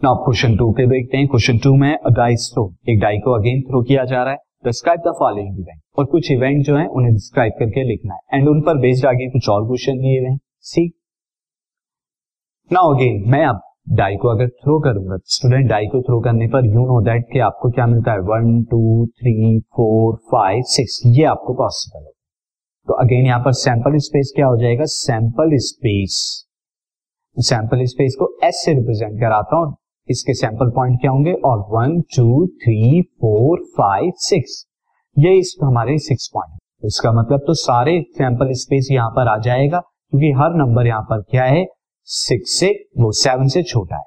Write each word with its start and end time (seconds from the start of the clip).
Now 0.00 0.16
question 0.16 0.54
to 0.56 0.70
पे 0.72 0.84
देखते 0.86 1.16
हैं। 1.16 1.26
क्वेश्चन 1.28 1.58
टू 1.58 1.74
में 1.76 1.96
डाइस 2.16 2.46
थ्रो 2.52 2.62
एक 2.88 2.98
डाई 3.00 3.16
को 3.20 3.32
अगेन 3.32 3.62
थ्रो 3.62 3.80
किया 3.82 4.04
जा 4.04 4.22
रहा 4.24 4.32
है। 4.32 4.38
डिस्क्राइब 4.64 5.00
द 5.00 5.12
फॉलोइंग 5.18 5.56
इवेंट 5.58 5.80
और 5.98 6.04
कुछ 6.04 6.30
इवेंट 6.32 6.62
जो 6.66 6.76
है, 6.76 6.84
उन्हें 6.88 7.12
डिस्क्राइब 7.14 7.52
करके 7.58 7.82
लिखना 7.84 8.14
है। 8.14 8.38
एंड 8.38 8.48
उन 8.48 8.60
पर 8.66 8.78
बेस्ड 8.80 9.06
आगे 9.06 9.26
कुछ 9.30 9.48
और 9.48 9.66
क्वेश्चन 9.66 9.98
दिए 9.98 10.18
हुए 10.18 10.28
हैं। 10.28 10.38
सी 10.62 10.86
नाउ 12.70 12.92
अगेन 12.94 13.22
मैं 13.30 13.44
अब 13.46 13.60
डाई 13.94 14.16
को 14.16 14.28
अगर 14.28 14.48
थ्रो 14.50 14.78
करूँगा 14.80 15.16
स्टूडेंट 15.36 15.68
डाई 15.70 15.86
को 15.86 16.02
थ्रो 16.02 16.20
करने 16.20 16.48
पर 16.48 16.66
यू 16.66 16.84
नो 16.84 17.00
दैट 17.04 17.26
कि 17.32 17.38
आपको 17.48 17.70
क्या 17.70 17.86
मिलता 17.86 18.12
है? 18.12 18.20
One 18.20 18.62
two 18.70 19.06
three 19.08 19.58
four 19.60 20.14
five 20.32 20.62
six 20.74 21.00
ये 21.08 21.24
आपको 21.32 21.54
पॉसिबल 21.54 22.04
है 22.04 22.12
तो 22.88 23.00
अगेन 23.04 23.26
यहाँ 23.26 23.40
पर 23.40 23.52
सैंपल 23.56 23.98
स्पेस 24.06 24.32
क्या 24.36 24.46
हो 24.46 24.56
जाएगा? 24.62 24.84
सैंपल 24.86 25.56
स्पेस 25.66 26.22
सैंपल 27.36 27.84
स्पेस 27.86 28.16
को 28.18 28.32
एस 28.44 28.64
से 28.64 28.74
रिप्रेजेंट 28.74 29.20
कराता 29.20 29.56
हूँ। 29.56 29.74
इसके 30.10 30.34
सैंपल 30.34 30.70
पॉइंट 30.70 31.00
क्या 31.00 31.10
होंगे? 31.10 31.32
और 31.32 31.58
one 31.70 32.00
two 32.16 32.46
three 32.56 33.00
four 33.02 33.64
five 33.78 34.12
six 34.20 34.64
ये 35.16 35.38
इस 35.38 35.56
हमारे 35.62 35.98
सिक्स 36.00 36.30
पॉइंट 36.34 36.58
तो 36.82 36.86
इसका 36.86 37.12
मतलब 37.12 37.40
तो 37.46 37.54
सारे 37.56 38.00
सैंपल 38.12 38.52
स्पेस 38.54 38.88
यहाँ 38.92 39.10
पर 39.10 39.28
आ 39.28 39.36
जाएगा, 39.38 39.78
क्योंकि 39.78 40.30
हर 40.32 40.54
नंबर 40.56 40.86
यहाँ 40.86 41.02
पर 41.02 41.22
क्या 41.30 41.44
है? 41.44 41.64
सिक्स 42.08 42.50
से, 42.50 42.68
वो 42.98 43.10
सेवन 43.14 43.48
से 43.48 43.62
छोटा 43.62 43.96
है। 43.96 44.02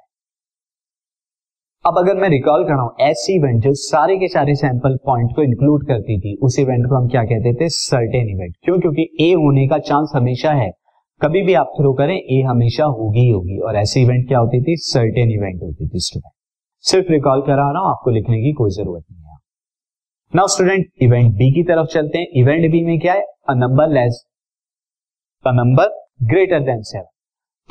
अब 1.84 1.98
अगर 1.98 2.16
मैं 2.16 2.28
रिकॉल 2.28 2.64
कर 2.64 2.70
रहा 2.70 2.82
हूँ, 2.82 2.94
ऐसी 3.00 3.34
इवेंट 3.34 3.62
जो 3.62 3.72
सारे 3.74 4.16
के 4.16 4.28
सारे 4.28 4.54
सैंपल 4.54 4.96
पॉइंट 5.06 5.30
को 5.36 5.42
इंक्लूड 5.42 5.86
करती 5.86 6.18
थी, 6.20 6.36
उस 6.36 6.58
इवेंट 6.58 6.86
को 6.88 6.94
हम 6.94 7.08
क्या 7.08 7.22
कहते 7.24 7.54
थे? 7.54 7.68
सर्टेन 7.68 8.28
इवेंट 8.30 8.54
क्यों? 8.64 8.78
क्योंकि 8.80 9.08
ए 9.20 9.32
होने 9.34 9.66
का 9.68 9.78
चांस 9.80 10.12
हमेशा 10.14 10.52
है। 10.52 10.70
कभी 11.22 11.42
भी 11.42 11.54
आप 11.54 11.72
थ्रो 11.78 11.92
करें 11.92 12.14
ए 12.14 12.42
हमेशा 12.42 12.84
होगी 12.84 13.28
होगी। 13.28 13.58
और 13.58 13.76
ऐसी 13.76 14.00
इवेंट 14.02 14.26
क्या 14.28 14.38
होती 14.38 14.62
थी? 14.62 14.76
सर्टेन 14.76 15.30
इवेंट 15.30 15.62
होती 15.62 15.88
थी 15.88 16.00
स्टूडेंट 16.00 16.32
सिर्फ़ 16.84 17.12
रिकॉल 17.12 17.40
करा 17.40 17.70
रहा 17.72 17.82
हूँ, 17.82 17.90
आपको 17.90 18.10
लिखने 18.10 18.36
की 18.36 18.52
कोई 18.52 18.70
ज़रूरत 18.70 19.04
नहीं 19.12 19.22
है। 19.22 19.36
नाउ 20.32 20.46
स्टूडेंट 20.46 20.86
इवेंट 21.02 21.32
बी 21.34 21.52
की 21.52 21.62
तरफ़ 21.62 21.86
चलते 21.86 22.18
हैं। 22.18 22.26
इवेंट 22.34 22.70
बी 22.72 22.84
में 22.84 22.98
क्या 23.00 23.12
है? 23.12 23.22
A 23.48 23.54
number 23.54 23.88
less 23.88 24.24
a 25.44 25.52
number 25.52 25.88
greater 26.22 26.60
than 26.60 26.82
seven 26.82 27.06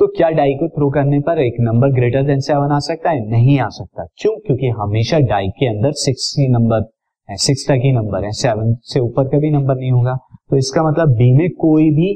तो 0.00 0.06
क्या 0.06 0.28
डाई 0.30 0.54
को 0.54 0.68
थ्रो 0.68 0.90
करने 0.90 1.18
पर 1.20 1.38
एक 1.38 1.56
नंबर 1.60 1.88
ग्रेटर 1.88 2.22
देन 2.22 2.40
सेवन 2.40 2.72
आ 2.72 2.78
सकता 2.78 3.10
है? 3.10 3.20
नहीं 3.30 3.58
आ 3.60 3.68
सकता। 3.68 4.06
क्यों? 4.16 4.32
क्योंकि 4.36 4.68
हमेशा 4.68 5.18
डाई 5.18 5.48
के 5.48 5.66
अंदर 5.66 5.92
सिक्स 5.92 6.34
ही 6.38 6.48
नंबर 6.48 6.90
है। 7.28 7.36
सिक्स 7.36 7.66
तक 7.68 7.80
ही 7.84 7.92
नंबर 7.92 8.24
है। 8.24 8.30
सेवन 8.32 8.74
से 8.82 9.00
ऊपर 9.00 9.28
का 9.28 9.38
भी 9.38 9.50
नंबर 9.50 9.76
नहीं 9.76 9.90
होगा। 9.90 10.14
तो 10.50 10.56
इसका 10.56 10.82
मतलब 10.82 11.16
बी 11.16 11.32
में 11.32 11.48
कोई 11.50 11.90
भी 11.90 12.12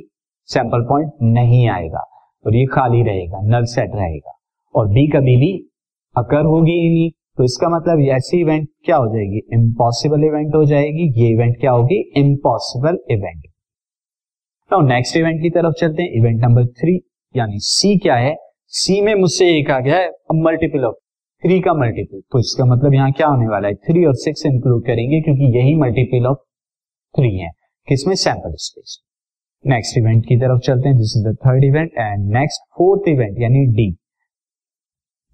सैंपल 0.49 0.83
पॉइंट 0.89 1.13
नहीं 1.35 1.69
आएगा, 1.69 2.01
और 2.45 2.57
ये 2.57 2.65
खाली 2.67 3.03
रहेगा, 3.03 3.41
नल 3.47 3.65
सेट 3.67 3.95
रहेगा। 3.95 4.33
और 4.75 4.89
बी 4.89 5.07
कभी 5.09 5.37
भी 5.37 5.53
अकर 6.17 6.45
होगी 6.47 6.73
ही 6.73 6.89
नहीं 6.91 7.11
तो 7.39 7.45
इसका 7.45 7.69
मतलब 7.69 8.01
ऐसी 8.11 8.41
इवेंट 8.41 8.69
क्या 8.85 8.97
हो 8.97 9.07
जाएगी? 9.07 9.41
इम्पॉसिबल 9.53 10.25
इवेंट 10.25 10.55
हो 10.55 10.65
जाएगी। 10.65 11.09
ये 11.17 11.29
इवेंट 11.31 11.57
क्या 11.61 11.71
होगी? 11.71 11.99
इम्पॉसिबल 12.17 12.99
इवेंट 13.11 13.43
तो 14.71 14.81
नेक्स्ट 14.83 15.17
इवेंट 15.17 15.41
की 15.43 15.51
तरफ़ 15.51 15.75
चलते 15.81 16.03
हैं 16.03 16.11
इवेंट 16.13 16.41
नंबर 16.45 16.67
थ्री 16.73 16.95
यानी 17.35 17.59
सी 17.61 17.97
क्या 17.99 18.15
है? 18.17 18.35
सी 18.67 19.01
में 19.01 19.15
मुझसे 19.15 19.49
एक 19.59 19.71
आ 19.71 19.79
गया 19.81 19.97
है 19.97 20.11
मल्टीपल 20.37 20.85
ऑफ़ 20.85 20.95
थ्री 21.43 21.61
का 21.61 21.75
मल्टीपल 21.75 22.21
तो 22.33 22.39
इसका 22.39 22.65
मतलब 22.65 22.95
यहाँ 22.95 23.13
क्या 23.13 23.27
होने 23.27 23.49
वाला 23.49 23.69
है? 23.69 23.75
थ्री 23.77 24.05
और 24.05 24.15
सिक्स 24.17 24.47
इंक्लूड 24.47 24.85
करेंगे, 24.87 25.21
क्योंकि 25.21 25.57
यही 25.59 25.75
मल्टीपल 25.77 26.27
ऑफ़ 26.27 26.39
थ्री 27.15 27.37
है। 27.37 27.51
किसमें? 27.89 28.15
सैंपल 28.17 28.55
स्पेस 28.59 28.99
नेक्स्ट 29.67 29.99
इवेंट 29.99 30.25
की 30.27 30.37
तरफ़ 30.37 30.61
चलते 30.67 30.89
हैं. 30.89 30.97
This 30.97 31.17
is 31.17 31.27
the 31.27 31.37
third 31.47 31.65
event 31.65 31.91
and 31.99 32.33
next 32.35 32.63
fourth 32.79 33.09
event 33.09 33.41
यानी 33.41 33.65
डी 33.77 33.91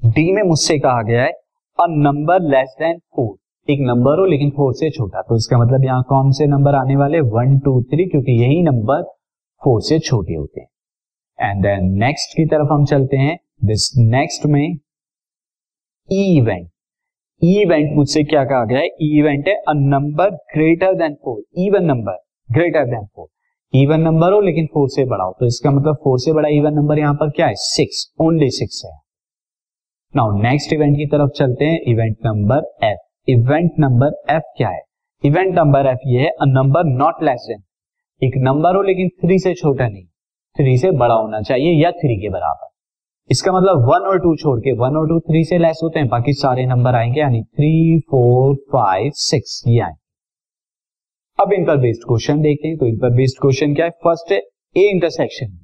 डी 0.03 0.31
में 0.33 0.43
मुझसे 0.43 0.79
कहा 0.79 1.03
गया 1.03 1.23
है 1.23 1.31
a 1.79 1.87
number 1.91 2.41
less 2.51 2.75
than 2.79 2.99
four 3.17 3.37
एक 3.69 3.79
नंबर 3.81 4.19
हो, 4.19 4.25
लेकिन 4.27 4.51
फोर 4.51 4.73
से 4.75 4.91
छोटा. 4.91 5.21
तो 5.21 5.37
इसका 5.37 5.59
मतलब 5.59 5.85
यहाँ 5.85 6.03
कौन 6.09 6.31
से 6.33 6.47
नंबर 6.47 6.75
आने 6.75 6.97
वाले? 6.97 7.21
वन 7.21 7.59
टू 7.59 7.83
थ्री 7.83 8.07
क्योंकि 8.07 8.33
यही 8.33 8.63
नंबर 8.63 9.03
फोर 9.63 9.81
से 9.83 9.99
छोटे 9.99 10.35
होते 10.35 10.61
हैं. 10.61 10.69
एंड 11.39 11.63
देन 11.63 11.93
नेक्स्ट 11.99 12.37
की 12.37 12.45
तरफ़ 12.47 12.73
हम 12.73 12.85
चलते 12.85 13.17
हैं. 13.17 13.37
दिस 13.65 13.91
नेक्स्ट 13.99 14.47
में 14.47 14.65
इवेंट 16.09 16.69
ई 17.43 17.53
इवेंट 17.63 17.95
मुझसे 17.97 18.23
क्या 18.25 18.45
कहा 18.45 18.65
गया 18.65 18.79
है? 18.79 18.87
इवेंट 18.87 19.49
है 19.49 19.55
a 19.55 19.73
number 19.77 20.31
greater 20.55 20.95
than 20.97 21.15
four 21.15 21.43
even 21.59 21.85
number 21.85 22.19
greater 22.49 22.85
than 22.87 23.07
four 23.07 23.29
even 23.75 24.01
number 24.01 24.33
हो, 24.33 24.41
लेकिन 24.41 24.67
फोर 24.67 24.89
से 24.89 25.05
बड़ा 25.05 25.25
हो। 25.25 25.37
तो 25.41 25.47
इसका 25.47 25.71
मतलब 25.71 25.95
फोर 25.95 26.19
से 26.19 26.33
बड़ा 26.33 26.49
इवन 26.49 26.75
नंबर 26.75 26.99
यहाँ 26.99 27.15
पर 27.15 27.31
क्या 27.31 27.47
है? 27.47 27.55
सिक्स 27.55 28.13
ओनली 28.21 28.51
सिक्स 28.51 28.83
है। 28.87 28.93
नाउ 30.17 30.43
नेक्स्ट 30.43 30.73
इवेंट 30.73 30.97
की 30.97 31.07
तरफ़ 31.07 31.31
चलते 31.31 31.65
हैं। 31.65 31.81
Event 31.81 32.17
number 32.27 32.87
F 32.87 32.99
event 33.29 33.71
number 33.79 34.33
F 34.33 34.43
क्या 34.57 34.69
है? 34.69 34.81
इवेंट 35.25 35.55
नंबर 35.55 35.87
एफ़ 35.87 35.99
ये 36.07 36.21
है 36.21 36.31
नंबर 36.43 36.85
नॉट 36.85 37.15
लेस 37.23 37.47
देन 37.49 37.63
एक 38.27 38.33
नंबर 38.37 38.77
हो, 38.77 38.83
लेकिन 38.83 39.09
थ्री 39.09 39.39
से 39.39 39.55
छोटा 39.55 39.89
नहीं। 39.89 40.05
थ्री 40.59 40.79
से 40.79 40.91
बड़ा 40.91 41.15
होना 41.15 41.41
चाहिए 41.41 41.83
या 41.85 41.91
थ्री 41.91 42.17
के 42.17 42.29
बराबर। 42.29 42.69
इसका 43.31 43.53
मतलब 43.53 43.79
वन 43.79 44.09
और 44.09 44.19
टू 44.19 44.37
छोड़ 44.37 44.61
के 44.61 44.73
वन 44.73 44.97
और 44.97 45.09
टू 45.09 45.21
थ्री 45.21 45.45
से 45.45 45.59
लेस 45.59 45.81
होते 45.83 45.99
हैं। 45.99 46.09
बाकी 46.09 46.33
सारे 46.33 46.67
नंबर 46.67 46.95
आएँगे, 46.95 47.21
यानी 47.21 47.43
थ्री 47.43 48.01
फोर 48.01 48.55
फाइव 48.55 49.11
सिक्स 49.15 49.65
ये 49.67 49.81
आएँगे। 49.81 50.02
अब 51.39 51.53
इन 51.53 51.65
पर 51.65 51.77
बेस्ड 51.77 52.03
क्वेश्चन 52.09 52.41
देखते 52.41 52.69
हैं 52.69 52.77
तो 52.79 52.87
इन 52.87 52.97
पर 52.99 53.11
बेस्ड 53.11 53.41
क्वेश्चन 53.41 53.75
क्या 53.75 53.85
है? 53.85 53.91
फ़र्स्ट 54.05 54.33
है 54.33 54.39
A 54.77 54.83
intersection 54.91 55.59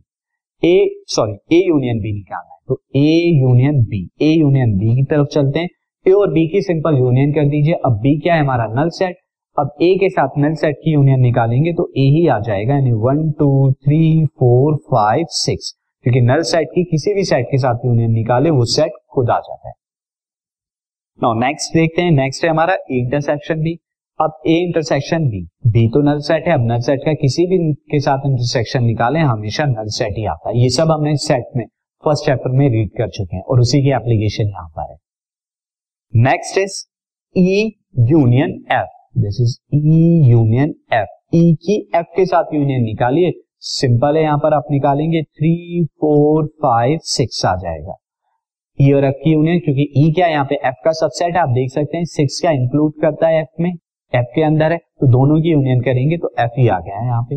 A 0.62 1.02
sorry 1.06 1.56
A 1.56 1.60
union 1.60 1.98
B 2.00 2.12
निकालना 2.12 2.52
है? 2.52 2.58
तो 2.68 2.80
A 2.96 3.40
union 3.40 3.82
B 3.84 4.00
A 4.22 4.30
union 4.30 4.76
B 4.78 4.94
की 4.96 5.04
तरफ़ 5.06 5.26
चलते 5.34 5.58
हैं। 5.58 5.68
ए 6.06 6.12
और 6.12 6.32
बी 6.32 6.46
की 6.48 6.62
सिंपल 6.62 6.98
यूनियन 6.98 7.32
कर 7.32 7.48
दीजिए। 7.48 7.74
अब 7.86 7.98
बी 8.02 8.18
क्या 8.20 8.34
है? 8.34 8.40
हमारा 8.40 8.66
नल 8.74 8.88
सेट 8.90 9.16
अब 9.56 9.70
ए 9.82 9.94
के 10.00 10.08
साथ 10.10 10.38
नल 10.38 10.54
सेट 10.56 10.76
की 10.76 10.92
यूनियन 10.92 11.20
निकालेंगे 11.20 11.72
तो 11.72 11.90
ए 11.96 12.08
ही 12.10 12.26
आ 12.28 12.38
जाएगा, 12.40 12.74
यानी 12.74 12.92
one 13.00 13.30
two 13.38 13.72
three 13.74 14.26
four 14.28 14.76
five 14.90 15.26
six 15.32 15.72
क्योंकि 16.04 16.20
नल 16.22 16.42
सेट 16.44 16.68
की 16.74 16.84
किसी 16.86 17.14
भी 17.14 17.24
सेट 17.24 17.46
के 17.46 17.58
साथ 17.58 17.86
यूनियन 17.86 18.12
निकाले, 18.12 18.50
वो 18.50 18.64
सेट 18.66 18.92
खुद 19.10 19.30
आ 19.30 19.38
जाता 19.40 19.68
है। 19.68 19.74
नेक्स्ट 21.40 21.74
देखते 21.74 22.02
हैं। 22.02 22.10
नेक्स्ट 22.12 22.44
है 22.44 22.50
हमारा 22.50 22.76
इंटरसेक्शन 22.90 23.60
बी 23.60 23.78
अब 24.20 24.38
ए 24.46 24.54
इंटरसेक्शन 24.58 25.26
बी 25.28 25.40
बी 25.66 25.86
तो 25.88 26.00
नल 26.02 26.20
सेट 26.20 26.46
है, 26.48 26.54
अब 26.54 26.64
नल 26.66 26.80
सेट 26.80 27.00
का 27.00 27.12
किसी 27.14 27.46
भी 27.46 27.58
के 27.90 28.00
साथ 28.00 28.26
इंटरसेक्शन 28.26 28.84
निकालें, 28.84 29.20
हमेशा 29.22 29.64
नल 29.66 29.88
सेट 29.96 30.16
ही 30.18 30.24
आता 30.26 30.48
है। 30.48 30.62
ये 30.62 30.70
सब 30.70 30.90
हमने 30.92 31.16
सेट 31.18 31.56
में 31.56 31.64
फ़र्स्ट 32.04 32.24
चैप्टर 32.26 32.56
में 32.58 32.68
रीड 32.70 32.90
कर 32.98 33.08
चुके 33.08 33.36
हैं 33.36 33.42
और 33.42 33.60
उसी 33.60 33.82
की 33.82 33.90
एप्लीकेशन 33.96 34.48
यहाँ 34.48 34.68
पर 34.68 34.90
है। 34.90 34.96
Next 36.12 36.58
is 36.58 36.82
E 37.36 37.72
union 38.10 38.58
F 38.72 39.20
this 39.20 39.40
is 39.40 39.56
E 39.76 40.30
union 40.30 40.74
F 40.94 41.36
E 41.36 41.54
की 41.62 41.80
एफ़ 41.96 42.06
के 42.16 42.26
साथ 42.26 42.54
यूनियन 42.54 42.82
निकालिए। 42.82 43.32
सिंपल 43.60 44.16
है, 44.16 44.22
यहाँ 44.22 44.38
पर 44.38 44.54
आप 44.54 44.64
निकालेंगे 44.70 45.22
थ्री 45.22 45.84
फोर 46.00 46.46
फाइव 46.62 46.98
सिक्स 47.04 47.44
आ 47.46 47.54
जाएगा। 47.56 47.96
ई 48.78 48.90
e 48.90 48.94
और 48.94 49.04
एफ़ 49.04 49.24
की 49.24 49.32
यूनियन 49.32 49.58
क्योंकि 49.58 49.92
ई 49.96 50.08
e 50.08 50.14
क्या 50.14 50.26
है, 50.26 50.32
यहाँ 50.32 50.44
पे 50.44 50.54
एफ़ 50.68 50.84
का 50.84 50.92
सबसेट 50.98 51.34
है, 51.34 51.40
आप 51.40 51.48
देख 51.54 51.70
सकते 51.70 51.96
हैं 51.96 52.04
सिक्स 52.12 52.40
क्या 52.40 52.50
इंक्लूड 52.52 53.00
करता 53.02 53.28
है 53.28 53.40
एफ़ 53.40 53.62
में। 53.62 53.72
एफ़ 54.12 54.26
के 54.34 54.42
अंदर 54.42 54.72
है 54.72 54.78
तो 54.78 55.06
दोनों 55.06 55.40
की 55.42 55.50
यूनियन 55.50 55.80
करेंगे 55.80 56.16
तो 56.18 56.30
एफ़ 56.40 56.58
ही 56.58 56.68
आ 56.68 56.78
गया 56.80 56.98
है 56.98 57.06
यहाँ 57.06 57.22
पे। 57.22 57.36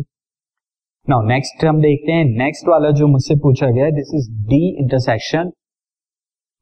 नाउ 1.08 1.26
नेक्स्ट 1.26 1.64
हम 1.64 1.80
देखते 1.82 2.12
हैं 2.12 2.24
नेक्स्ट 2.38 2.68
वाला 2.68 2.90
जो 2.98 3.06
मुझसे 3.06 3.34
पूछा 3.38 3.70
गया 3.70 3.84
है 3.84 3.92
this 3.92 4.14
is 4.14 4.30
D 4.48 4.60
intersection 4.82 5.50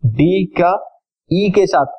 D 0.03 0.45
का 0.61 0.73
ई 1.31 1.49
e 1.49 1.55
के 1.55 1.67
साथ 1.67 1.99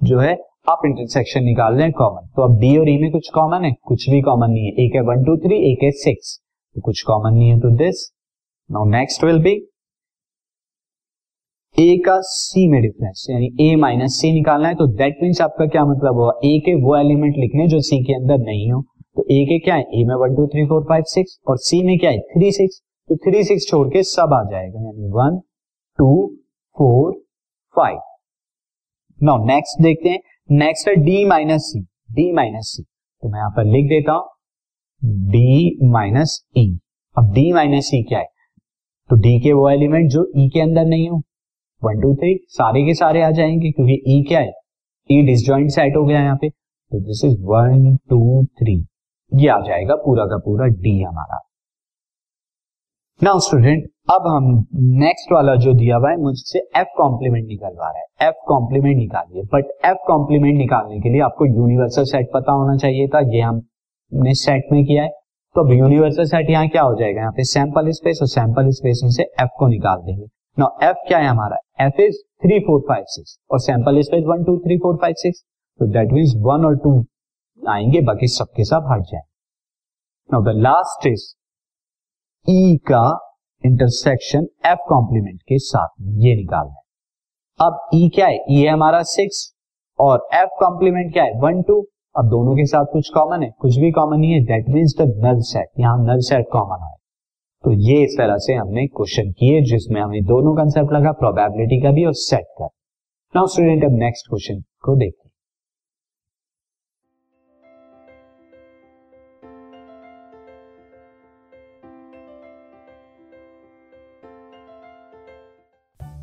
जो 0.00 0.18
है, 0.18 0.32
आप 0.68 0.80
इंटरसेक्शन 0.86 1.44
निकाल 1.44 1.74
रहे 1.74 1.82
हैं 1.82 1.92
कॉमन 1.92 2.26
तो 2.36 2.42
अब 2.42 2.58
डी 2.60 2.76
और 2.78 2.88
ई 2.88 2.96
e 2.96 3.00
में 3.00 3.10
कुछ 3.12 3.30
कॉमन 3.34 3.64
है, 3.64 3.72
कुछ 3.82 4.08
भी 4.10 4.20
कॉमन 4.22 4.50
नहीं 4.50 4.64
है। 4.64 4.84
एक 4.84 4.94
है 4.94 5.00
वन 5.02 5.24
टू 5.24 5.36
थ्री 5.38 5.56
एक 5.72 5.82
है 5.84 5.90
सिक्स 5.98 6.38
तो 6.76 6.80
कुछ 6.80 7.02
कॉमन 7.02 7.34
नहीं 7.34 7.50
है 7.50 7.58
तो 7.60 7.70
this 7.76 8.08
now 8.70 8.84
next 8.90 9.24
will 9.24 9.42
be 9.42 9.54
A 11.76 11.96
का 12.06 12.18
सी 12.22 12.66
में 12.70 12.80
डिफरेंस 12.82 13.26
यानी 13.30 13.46
ए 13.60 13.74
माइनस 13.76 14.16
सी 14.20 14.32
निकालना 14.32 14.68
है 14.68 14.74
तो 14.74 14.86
दैट 14.96 15.16
मीन्स 15.22 15.40
आपका 15.42 15.66
क्या 15.66 15.84
मतलब 15.84 16.16
हुआ 16.16 16.32
ए 16.44 16.58
के 16.66 16.74
वो 16.82 16.96
एलिमेंट 16.96 17.36
लिखने 17.38 17.66
जो 17.68 17.80
सी 17.80 17.98
के 18.04 18.14
अंदर 18.14 18.38
नहीं 18.40 18.70
हो। 18.72 18.80
तो 19.16 19.24
ए 19.30 19.44
के 19.46 19.58
क्या 19.58 19.74
है? 19.74 19.82
ए 19.82 20.04
में 20.04 20.14
one 20.16 20.34
two 20.36 20.46
three 20.52 20.64
four 20.66 20.84
five 20.88 21.04
six 21.08 21.38
और 21.48 21.58
सी 21.60 21.82
में 21.82 21.98
क्या 21.98 22.10
है? 22.10 22.18
थ्री 22.18 22.52
सिक्स 22.52 22.80
तो 23.08 23.16
थ्री 23.24 23.42
सिक्स 23.44 23.66
छोड़ 23.68 23.86
के 23.88 24.02
सब 24.02 24.34
आ 24.34 24.42
जाएगा, 24.50 24.84
यानी 24.84 25.10
one 25.12 25.40
two 25.98 26.26
four 26.76 27.12
five 27.74 27.98
now 29.20 29.44
next 29.46 29.82
देखते 29.82 30.08
हैं। 30.08 30.20
नेक्स्ट 30.50 30.88
है 30.88 30.94
D 31.04 31.24
minus 31.26 31.70
C 31.72 31.80
D 32.14 32.30
minus 32.32 32.72
C 32.76 32.82
तो 32.82 33.28
मैं 33.28 33.38
यहाँ 33.38 33.50
पर 33.56 33.64
लिख 33.66 33.88
देता 33.88 34.12
हूँ। 34.12 34.24
डी 35.30 35.78
माइनस 35.90 36.40
ई 36.58 36.68
अब 37.16 37.32
डी 37.34 37.50
माइनस 37.52 37.84
सी 37.86 38.02
क्या 38.04 38.18
है? 38.18 38.26
तो 39.10 39.16
डी 39.16 39.38
के 39.40 39.52
वो 39.52 39.68
एलिमेंट 39.70 40.10
जो 40.10 40.30
ई 40.36 40.46
e 40.46 40.50
के 40.52 40.60
अंदर 40.60 40.84
नहीं 40.86 41.08
हो। 41.08 41.22
वन 41.84 42.00
टू 42.00 42.14
थ्री 42.14 42.34
सारे 42.48 42.82
के 42.82 42.94
सारे 42.94 43.22
आ 43.22 43.30
जाएँगे, 43.30 43.70
क्योंकि 43.70 44.02
ई 44.08 44.22
e 44.22 44.28
क्या 44.28 44.40
है? 44.40 44.52
ई 45.10 45.22
डिसजॉइंट 45.22 45.70
सेट 45.70 45.96
हो 45.96 46.04
गया 46.04 46.20
यहाँ 46.20 46.36
पे। 46.36 46.48
तो 46.48 47.00
this 47.00 47.24
is 47.24 47.40
one 47.42 47.96
two 48.10 48.44
three 48.44 48.84
ये 49.32 49.48
आ 49.48 49.60
जाएगा 49.60 49.94
पूरा 49.94 50.24
का 50.24 50.36
पूरा 50.36 50.66
डी 50.66 51.00
हमारा। 51.02 51.40
नाउ 53.22 53.38
स्टूडेंट 53.38 53.84
अब 54.10 54.26
हम 54.26 54.44
नेक्स्ट 55.00 55.32
वाला 55.32 55.54
जो 55.54 55.72
दिया 55.74 55.96
हुआ 55.96 56.10
है, 56.10 56.16
मुझसे 56.16 56.58
एफ़ 56.76 56.88
कॉम्प्लीमेंट 56.96 57.46
निकलवा 57.48 57.90
रहा 57.90 57.98
है। 57.98 58.28
एफ़ 58.28 58.34
कॉम्प्लीमेंट 58.48 58.96
निकालिए। 58.96 59.42
बट 59.42 59.70
एफ़ 59.84 59.98
कॉम्प्लीमेंट 60.06 60.58
निकालने 60.58 61.00
के 61.00 61.08
लिए 61.08 61.20
आपको 61.20 61.46
यूनिवर्सल 61.46 62.04
सेट 62.04 62.28
पता 62.34 62.52
होना 62.52 62.76
चाहिए 62.76 63.08
था। 63.08 63.20
ये 63.34 63.40
हमने 63.40 64.34
सेट 64.34 64.72
में 64.72 64.84
किया 64.84 65.02
है। 65.02 65.08
तो 65.56 65.64
अब 65.64 65.72
यूनिवर्सल 65.72 66.24
सेट 66.24 66.50
यहाँ 66.50 66.68
क्या 66.68 66.82
हो 66.82 66.94
जाएगा? 66.94 67.20
यहाँ 67.20 67.32
पे 67.32 67.44
सैंपल 67.44 67.90
स्पेस 67.90 68.18
और 68.22 68.28
सैंपल 68.28 68.70
स्पेस 68.70 69.00
में 69.04 69.10
से 69.10 69.22
एफ़ 69.22 69.50
को 69.58 69.68
निकाल 69.68 69.98
देंगे। 69.98 70.26
नाउ 70.58 70.78
एफ़ 70.82 71.06
क्या 71.08 71.18
है 71.18 71.26
हमारा? 71.26 71.56
F 71.78 72.00
is 72.00 72.22
three 72.44 72.58
four 72.60 72.80
five 72.88 73.04
six 73.08 73.38
और 73.50 73.60
sample 73.60 74.00
space 74.00 74.24
one 74.26 74.44
two 74.44 74.56
three 74.58 74.78
four 74.78 74.96
five 74.96 75.14
six 75.18 75.44
तो 75.80 75.86
दैट 75.92 76.12
मीन्स 76.12 76.34
वन 76.46 76.64
और 76.64 76.76
टू 76.76 76.98
आएँगे 77.62 78.00
बाकी 78.00 78.28
सबके 78.28 78.64
सब 78.64 78.88
हट 78.92 79.02
जाए 79.02 79.22
now 80.30 80.42
the 80.42 80.56
last 80.56 81.06
is 81.06 81.24
E 82.46 82.76
का 82.86 83.04
इंटरसेक्शन 83.64 84.46
एफ़ 84.66 84.78
कॉम्प्लीमेंट 84.88 85.40
के 85.42 85.58
साथ 85.58 85.88
ये 86.00 86.34
निकालना 86.36 86.72
है। 86.72 87.68
अब 87.68 87.88
ई 87.94 88.06
e 88.06 88.14
क्या 88.14 88.26
है? 88.26 88.36
ई 88.50 88.60
e 88.60 88.64
है 88.64 88.72
हमारा 88.72 89.02
सिक्स 89.02 89.38
और 89.98 90.26
एफ़ 90.34 90.50
कॉम्प्लीमेंट 90.60 91.12
क्या 91.12 91.24
है? 91.24 91.32
वन 91.40 91.62
टू 91.62 91.80
अब 92.16 92.28
दोनों 92.30 92.56
के 92.56 92.66
साथ 92.66 92.84
कुछ 92.92 93.08
कॉमन 93.14 93.42
है, 93.42 93.50
कुछ 93.60 93.76
भी 93.76 93.90
कॉमन 93.92 94.20
नहीं 94.20 94.32
है। 94.32 94.40
That 94.44 94.68
means 94.68 94.94
the 95.00 95.06
null 95.24 95.40
set 95.42 95.80
यहाँ 95.80 96.04
नल 96.06 96.20
सेट 96.20 96.46
कॉमन 96.52 96.84
है। 96.84 96.94
तो 97.64 97.72
ये 97.72 98.02
इस 98.04 98.14
तरह 98.18 98.36
से 98.36 98.54
हमने 98.54 98.86
क्वेश्चन 98.86 99.30
किए, 99.32 99.60
जिसमें 99.62 100.00
हमें 100.00 100.22
दोनों 100.24 100.54
कंसेप्ट 100.56 100.92
लगा 100.92 101.12
प्रोबेबिलिटी 101.12 101.80
का 101.82 101.90
भी 101.90 102.04
और 102.04 102.14
सेट 102.14 102.46
का। 102.58 102.66
नाउ 103.34 103.46
स्टूडेंट 103.46 103.84
अब 103.84 103.98
नेक्स्ट 103.98 104.28
क्वेश्चन 104.28 104.60
को 104.82 104.96
देखिए 104.96 105.30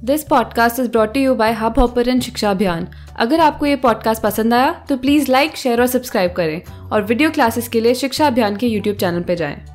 this 0.05 0.23
podcast 0.23 0.79
is 0.79 0.89
brought 0.91 1.17
you 1.17 1.35
by 1.35 1.51
Hubhopper 1.79 2.19
शिक्षा 2.19 2.51
अभियान 2.51 2.87
अगर 3.19 3.39
आपको 3.39 3.65
ये 3.65 3.75
पॉडकास्ट 3.81 4.23
पसंद 4.23 4.53
आया 4.53 4.71
तो 4.89 4.97
प्लीज़ 4.97 5.31
लाइक 5.31 5.57
शेयर 5.57 5.81
और 5.81 5.87
सब्सक्राइब 5.87 6.31
करें। 6.31 6.89
और 6.91 7.03
वीडियो 7.03 7.29
क्लासेस 7.31 7.67
के 7.67 7.81
लिए 7.81 7.93
शिक्षा 7.95 8.27
अभियान 8.27 8.55
के 8.55 8.67
यूट्यूब 8.67 8.97
चैनल 8.97 9.23
पर 9.23 9.35
जाएँ। 9.35 9.70